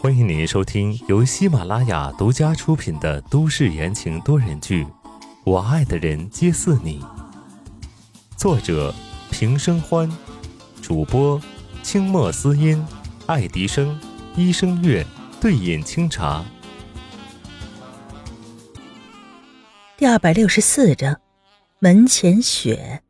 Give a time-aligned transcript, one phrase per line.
[0.00, 4.84] 欢迎您收听由喜马拉雅独家出品的都市言情多人剧
[5.44, 7.00] 《我爱的人皆似你》，
[8.36, 8.92] 作者
[9.30, 10.10] 平生欢，
[10.82, 11.40] 主播
[11.84, 12.84] 清墨思音、
[13.26, 13.96] 爱迪生、
[14.34, 15.06] 医生月、
[15.40, 16.44] 对饮清茶。
[19.96, 21.20] 第二百六十四章，
[21.78, 23.02] 门前雪。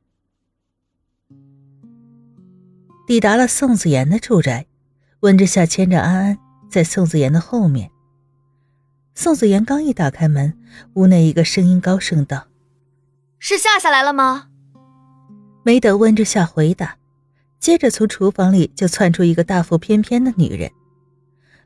[3.06, 4.66] 抵达了宋子妍的住宅，
[5.25, 6.38] 温之夏牵着安安
[6.68, 7.90] 在宋子妍的后面。
[9.14, 10.53] 宋子妍刚一打开门，
[10.96, 12.49] 屋内一个声音高声道
[13.40, 14.49] ：“是夏夏来了吗？”
[15.64, 16.99] 没等温之夏回答，
[17.58, 20.71] 接着从厨房里就窜出一个大腹翩翩的女人。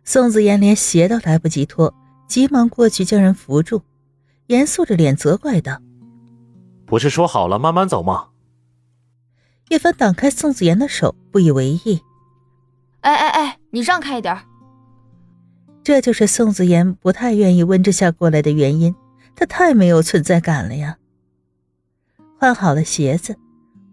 [0.05, 1.93] 宋子妍连鞋都来不及脱，
[2.29, 3.83] 急忙过去将人扶住，
[4.47, 5.83] 严肃着脸责怪道
[6.87, 8.29] ：“不是说好了慢慢走吗？”
[9.71, 12.01] 叶凡挡开宋子妍的手，不以为意。
[13.01, 14.37] 哎哎哎，你让开一点。
[15.83, 18.95] 这就是宋子妍不太愿意温之夏过来的原因，
[19.35, 20.99] 她太没有存在感了呀。
[22.39, 23.37] 换好了鞋子，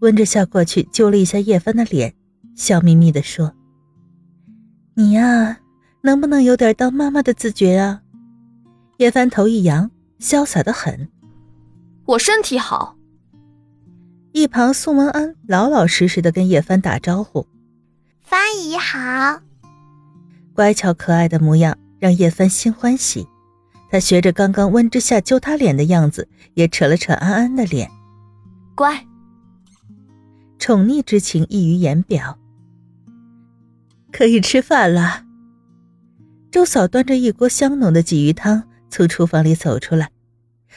[0.00, 2.14] 温之夏过去揪了一下叶帆的脸，
[2.54, 3.54] 笑眯眯地说
[4.94, 5.58] ：“你呀，
[6.02, 8.02] 能不能有点当妈妈的自觉啊？”
[8.98, 11.08] 叶帆头一扬，潇洒的很
[12.06, 12.96] ：“我身体好。”
[14.32, 17.46] 一旁，宋文安老老实实的跟叶帆打招呼
[18.26, 19.40] ：“方姨好。”
[20.52, 23.26] 乖巧可爱的模样让叶帆心欢喜。
[23.88, 27.88] 他学着刚刚温之夏揪他脸的样子，也扯了扯安安的脸，
[28.74, 29.06] 乖。
[30.58, 32.36] 宠溺之情溢于言表。
[34.10, 35.22] 可以吃饭了。
[36.50, 40.10] 周嫂端着一锅香浓的鲫鱼汤从厨房里走出来，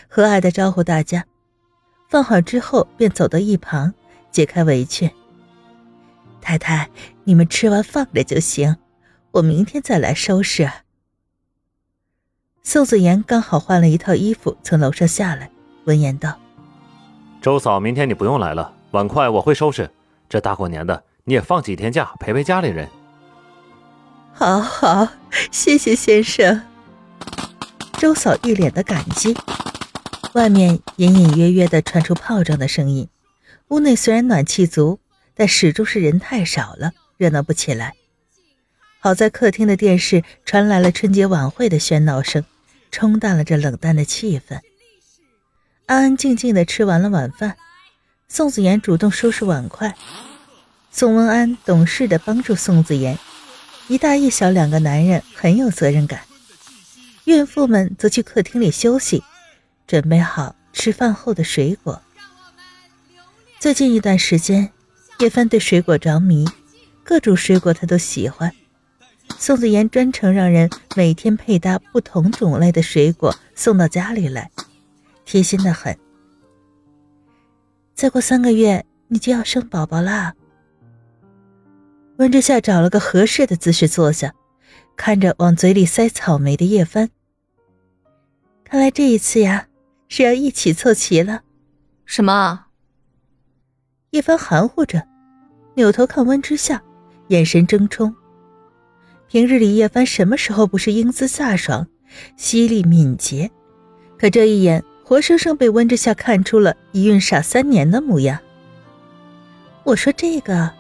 [0.08, 1.25] 和蔼的招呼大家。
[2.09, 3.94] 放好之后，便走到一旁，
[4.31, 5.09] 解开围裙。
[6.50, 6.89] 太太，
[7.25, 8.78] 你们吃完放着就行，
[9.33, 10.67] 我明天再来收拾。
[12.64, 15.52] 宋子妍刚好换了一套衣服，从楼上下来，
[15.83, 16.39] 闻言道
[17.40, 19.88] ：“周嫂，明天你不用来了，碗筷我会收拾。
[20.28, 22.90] 这大过年的，你也放几天假，陪陪家里人。”
[24.34, 25.07] 好好，
[25.51, 26.63] 谢谢先生。
[28.00, 29.38] 周嫂一脸的感激。
[30.34, 33.07] 外面隐隐约约的传出炮仗的声音，
[33.68, 35.00] 屋内虽然暖气足，
[35.39, 37.94] 但始终是人太少了，热闹不起来。
[39.00, 42.44] 好在客厅的电视传来了春节晚会的喧闹声，
[42.91, 44.59] 冲淡了这冷淡的气氛。
[45.85, 47.55] 安安静静的吃完了晚饭，
[48.27, 49.95] 宋子妍主动收拾碗筷，
[50.91, 53.17] 宋文安懂事的帮助宋子妍，
[53.88, 56.19] 一大一小两个男人很有责任感，
[57.23, 59.23] 孕妇们则去客厅里休息。
[59.88, 62.01] 准备好吃饭后的水果。
[63.57, 64.71] 最近一段时间，
[65.19, 66.46] 叶帆对水果着迷，
[67.03, 68.52] 各种水果他都喜欢。
[69.38, 74.50] 宋子妍专程让人每天配搭不同种类的水果送到家里来，
[75.25, 75.97] 贴心的很。
[77.94, 80.34] 再过三个月，你就要生宝宝啦。
[82.18, 84.34] 温之夏找了个合适的姿势坐下，
[84.96, 87.09] 看着往嘴里塞草莓的叶帆，
[88.63, 89.68] 看来这一次呀。
[90.12, 91.44] 是要一起凑齐了，
[92.03, 92.69] 什么？
[94.12, 95.06] 叶帆含糊着，
[95.75, 96.81] 扭头看温之夏，
[97.28, 98.16] 眼神争宠。
[99.28, 101.86] 平日里叶帆什么时候不是英姿飒爽、
[102.36, 103.52] 犀利敏捷？
[104.18, 108.40] 可这一眼，活生生被温之夏看出了一孕傻三年的模样。
[109.84, 110.72] 我说这个，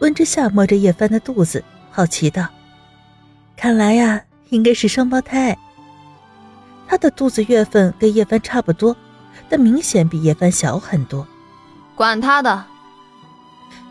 [0.00, 2.46] 温之夏摸着叶帆的肚子，好奇道
[3.56, 5.56] ：“看来呀，应该是双胞胎。”
[6.86, 8.94] 他的肚子月份跟叶帆差不多，
[9.48, 11.26] 但明显比叶帆小很多。
[12.00, 12.64] 管他的！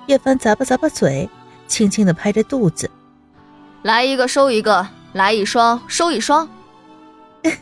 [0.08, 1.30] 叶凡咂巴咂巴嘴，
[1.68, 2.90] 轻轻的拍着肚子
[3.86, 6.50] ：“来一个收一个，来一双收一双。”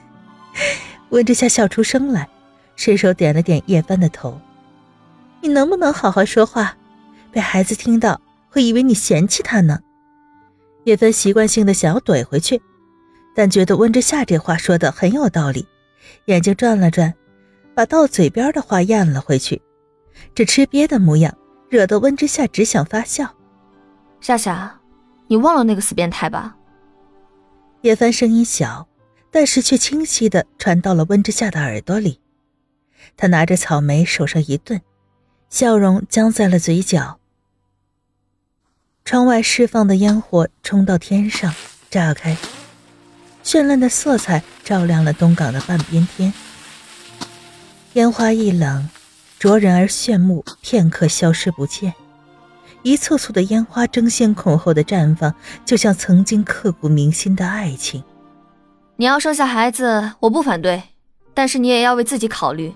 [1.12, 2.30] 温之夏笑出声来，
[2.78, 4.40] 伸手点了点叶帆的头
[5.44, 6.78] ：“你能不能好好说话？
[7.29, 9.81] 被孩子听到会以为你嫌弃他呢。”
[10.88, 12.61] 叶帆习惯性的想要怼回去。
[13.35, 15.67] 但觉得温之夏这话说的很有道理，
[16.28, 17.14] 眼睛转了转，
[17.76, 19.61] 把到嘴边的话咽了回去。
[20.35, 21.37] 这吃瘪的模样，
[21.69, 23.35] 惹得温之夏只想发笑。
[24.22, 24.79] 夏夏，
[25.28, 26.55] 你忘了那个死变态吧？
[27.81, 28.87] 叶帆声音小，
[29.31, 32.19] 但是却清晰的传到了温之夏的耳朵里。
[33.16, 34.81] 他拿着草莓，手上一顿，
[35.49, 37.19] 笑容僵在了嘴角。
[39.05, 41.53] 窗外释放的烟火冲到天上，
[41.90, 42.35] 炸开。
[43.43, 46.34] 绚烂的色彩照亮了东港的半边天，
[47.93, 48.90] 烟花一冷，
[49.39, 51.93] 灼人而炫目，片刻消失不见。
[52.81, 58.03] 一簇簇的烟花争先恐后的绽放，就像曾经刻骨铭心的爱情。
[58.95, 60.81] 你要生下孩子，我不反对，
[61.35, 62.73] 但是你也要为自己考虑。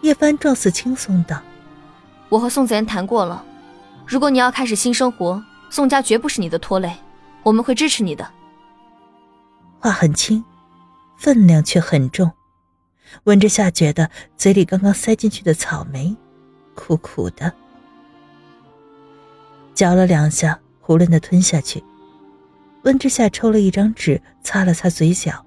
[0.00, 1.40] 叶帆状似轻松道
[2.28, 3.44] ：“我和宋子妍谈过了，
[4.06, 6.92] 如果你要开始新生活，宋家绝不是你的拖累，
[7.44, 8.28] 我们会支持你的。”
[9.78, 10.44] 话很轻，
[11.16, 12.28] 分量却很重。
[13.24, 16.16] 温之夏觉得嘴里刚刚塞进去的草莓，
[16.74, 17.52] 苦苦的。
[19.74, 21.82] 嚼了两下，囫囵的吞下去。
[22.82, 25.44] 温之夏抽了一张纸，擦了擦嘴角，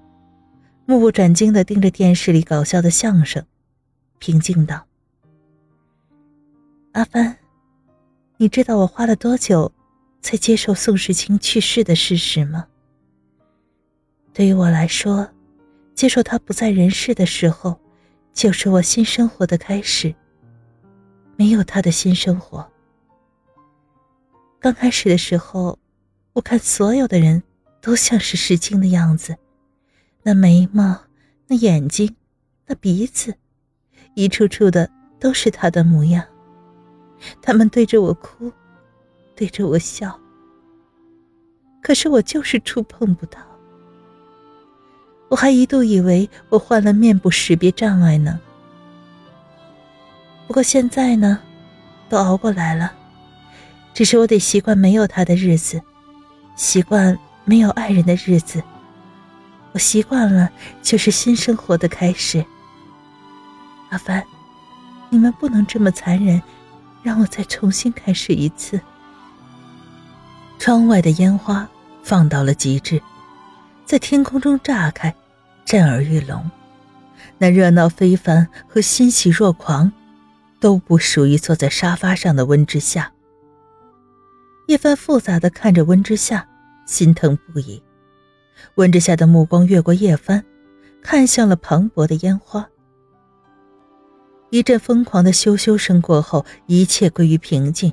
[0.86, 3.44] 目不转睛的盯着电视里搞笑的相声，
[4.18, 4.86] 平静道
[6.92, 7.36] ：“阿帆，
[8.36, 9.72] 你知道我花了多久，
[10.20, 12.66] 才接受宋时清去世的事实吗？
[14.32, 15.28] 对于我来说，
[15.94, 17.78] 接受他不在人世的时候，
[18.32, 20.14] 就是我新生活的开始。
[21.36, 22.68] 没有他的新生活。”
[24.60, 25.78] 刚开始的时候，
[26.34, 27.42] 我看所有的人
[27.80, 29.36] 都像是石青的样子，
[30.22, 31.02] 那眉毛，
[31.48, 32.14] 那眼睛，
[32.66, 33.34] 那鼻子，
[34.14, 34.88] 一处处的
[35.18, 36.24] 都是他的模样。
[37.40, 38.52] 他们对着我哭，
[39.34, 40.18] 对着我笑，
[41.82, 43.40] 可是我就是触碰不到。
[45.32, 48.38] 我还一度以为我患了面部识别障碍呢。
[50.46, 51.38] 不过现在呢，
[52.10, 52.92] 都熬过来了。
[53.94, 55.80] 只是我得习惯没有他的日子，
[56.54, 58.62] 习惯没有爱人的日子。
[59.72, 60.50] 我习惯了，
[60.82, 62.44] 就是新生活的开始。
[63.88, 64.22] 阿凡，
[65.08, 66.42] 你们不能这么残忍，
[67.02, 68.78] 让我再重新开始一次。
[70.58, 71.66] 窗外的烟花
[72.02, 73.00] 放到了极致，
[73.86, 75.14] 在天空中炸开，
[75.72, 76.50] 震耳欲聋。
[77.38, 79.90] 那热闹非凡和欣喜若狂，
[80.60, 83.10] 都不属于坐在沙发上的温之夏。
[84.66, 86.46] 叶帆复杂的看着温之夏，
[86.84, 87.82] 心疼不已。
[88.74, 90.44] 温之夏的目光越过叶帆，
[91.00, 92.68] 看向了磅礴的烟花。
[94.50, 97.90] 一阵疯狂的咻咻声过后，一切归于平静。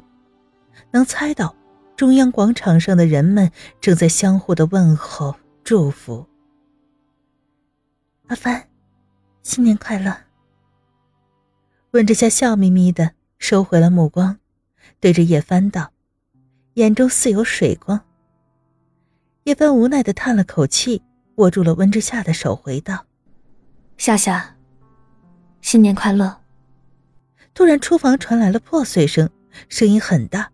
[0.91, 1.55] 能猜到，
[1.95, 3.49] 中央广场上的人们
[3.79, 5.33] 正在相互的问候、
[5.63, 6.28] 祝福。
[8.29, 8.63] 阿帆，
[9.41, 10.15] 新年快乐。
[11.91, 14.37] 温之夏笑眯眯的收回了目光，
[14.99, 15.91] 对着叶帆道。
[16.75, 17.99] 眼中似有水光。
[19.45, 21.01] 叶帆无奈的叹了口气，
[21.37, 23.03] 握住了温之夏的手，回道
[23.97, 24.55] ：“夏夏，
[25.61, 26.39] 新年快乐。”
[27.55, 29.27] 突然，厨房传来了破碎声，
[29.69, 30.51] 声音很大，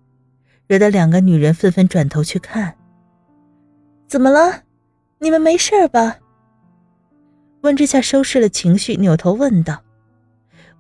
[0.68, 2.78] 惹得两个女人纷纷转头去看。
[4.08, 4.64] 怎么了？
[5.20, 6.20] 你们没事吧？
[7.66, 9.82] 温之夏收拾了情绪，扭头问道。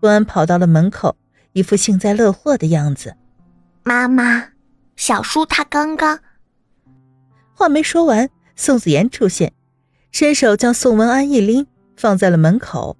[0.02, 1.18] 温安跑到了门口，
[1.54, 3.16] 一副幸灾乐祸的样子。
[3.84, 4.50] 妈妈。
[4.96, 6.22] 小叔他刚刚
[7.54, 9.52] 话没说完，宋子妍出现，
[10.10, 11.68] 伸手将宋文安一拎，
[11.98, 12.96] 放在了门口，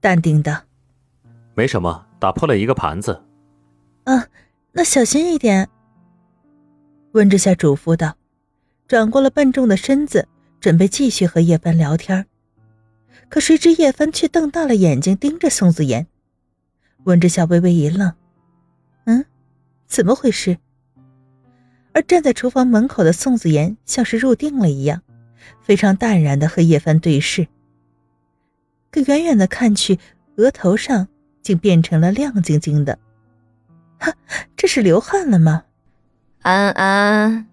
[0.00, 0.64] 淡定的
[1.56, 3.22] ：“没什么，打破了一个盘子。
[4.04, 4.26] ”“啊，
[4.72, 5.66] 那小心一点。”
[7.12, 8.14] 温之夏嘱咐道，
[8.86, 10.28] 转过了笨重的身子，
[10.60, 12.26] 准备继续和叶帆聊天。
[13.28, 16.06] 可谁知叶帆却瞪大了眼睛盯着宋子妍。
[17.04, 18.12] 温之夏微微一愣
[19.04, 19.24] ：“嗯，
[19.86, 20.58] 怎么回事？”
[21.92, 25.02] 而站在厨房门口的宋子妍像是入定了一样，
[25.62, 27.46] 非常淡然的和叶帆对视。
[28.90, 29.98] 可远远的看去，
[30.36, 31.08] 额头上
[31.42, 32.98] 竟变成了亮晶晶的。
[33.98, 34.14] 哈，
[34.56, 35.64] 这是流汗了吗？
[36.42, 37.46] 安安。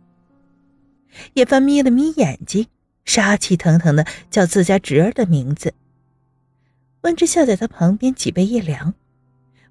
[1.33, 2.67] 叶帆眯了眯眼睛，
[3.05, 5.73] 杀气腾腾的叫自家侄儿的名字。
[7.01, 8.93] 温之夏在他旁边脊背一凉，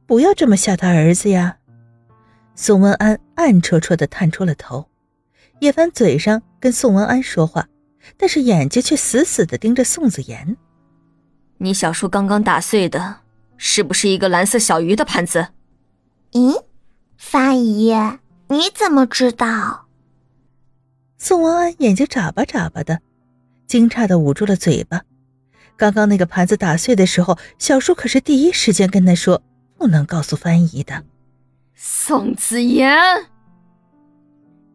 [0.07, 1.59] 不要这么吓他儿子呀。
[2.57, 4.89] 宋文安暗戳戳的探出了头，
[5.61, 7.69] 叶凡嘴上跟宋文安说话，
[8.17, 10.57] 但是眼睛却死死的盯着宋子妍。
[11.59, 13.21] 你小叔刚刚打碎的，
[13.57, 15.49] 是不是一个蓝色小鱼的盘子？
[16.33, 16.65] 咦，
[17.17, 17.95] 范姨，
[18.49, 19.87] 你怎么知道？
[21.17, 23.01] 宋文安眼睛眨巴眨巴的，
[23.71, 25.03] 惊诧的捂住了嘴巴。
[25.77, 29.41] 刚刚那个盘子打碎的时候，小叔可是第一时间跟他说
[29.79, 31.05] 不能告诉翻译的。
[31.77, 32.93] 宋子妍，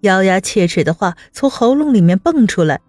[0.04, 2.80] 咬牙切齿的话从喉咙里面蹦出来。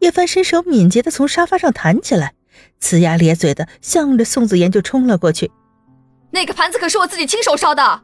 [0.00, 2.34] 叶帆伸手敏捷的从沙发上弹起来，
[2.80, 5.52] 呲牙咧嘴的向着宋子妍就冲了过去。
[6.32, 8.02] 那个盘子可是我自己亲手烧的。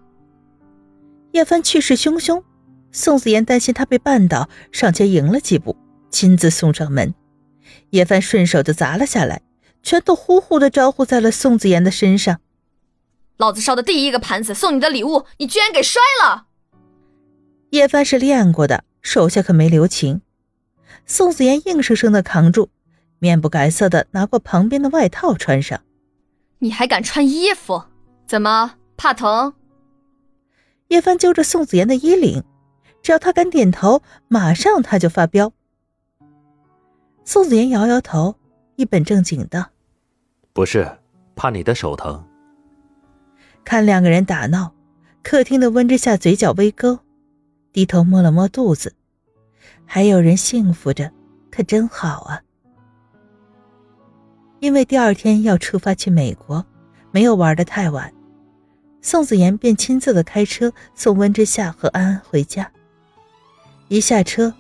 [1.32, 2.44] 叶帆气势汹汹，
[2.92, 5.76] 宋子妍担心他被绊倒，上前迎了几步，
[6.10, 7.12] 亲自送上门。
[7.90, 9.42] 叶帆顺手就砸了下来，
[9.82, 12.40] 拳头呼呼的招呼在了宋子妍的身上。
[13.36, 16.46] 老子烧的第一个盘子，送你的礼物，你居然给摔了！
[17.70, 20.20] 叶帆是练过的，手下可没留情。
[21.06, 22.68] 宋子妍硬生生的扛住，
[23.18, 25.80] 面不改色的拿过旁边的外套穿上。
[26.58, 27.84] 你还敢穿衣服？
[28.26, 29.54] 怎么怕疼？
[30.88, 32.44] 叶帆揪着宋子妍的衣领，
[33.02, 35.52] 只要他敢点头，马上他就发飙。
[37.24, 38.34] 宋子妍摇摇头，
[38.76, 39.64] 一本正经道
[40.52, 40.98] ：“不是，
[41.36, 42.24] 怕你的手疼。”
[43.64, 44.72] 看两个人打闹，
[45.22, 46.98] 客厅的温之夏嘴角微勾，
[47.72, 48.94] 低头摸了摸肚子，
[49.84, 51.10] 还有人幸福着，
[51.50, 52.42] 可真好啊。
[54.58, 56.64] 因为第二天要出发去美国，
[57.12, 58.12] 没有玩的太晚，
[59.00, 62.70] 宋子妍便亲自的开车送温之夏和安安回家。
[63.88, 64.52] 一下车，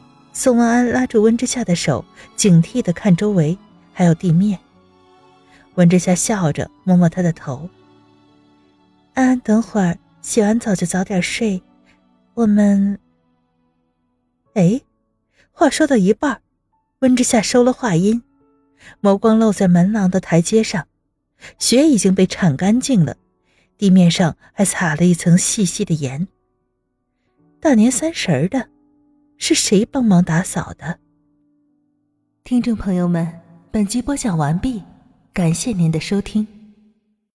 [0.42, 2.02] 宋安安拉住温之夏的手，
[2.34, 3.58] 警惕的看周围，
[3.92, 4.58] 还有地面。
[5.74, 7.68] 温之夏笑着摸摸他的头。
[9.12, 11.62] 安安，等会儿洗完澡就早点睡，
[12.32, 12.98] 我们。
[14.54, 14.80] 哎，
[15.52, 16.40] 话说到一半，
[17.00, 18.22] 温之夏收了话音。
[19.02, 20.88] 眸光落在门廊的台阶上，
[21.58, 23.18] 雪已经被铲干净了，
[23.76, 26.28] 地面上还撒了一层细细的盐。
[27.60, 28.70] 大年三十的，
[29.40, 30.98] 是谁帮忙打扫的？
[32.44, 33.40] 听众朋友们，
[33.72, 34.82] 本集播讲完毕，
[35.32, 36.46] 感谢您的收听。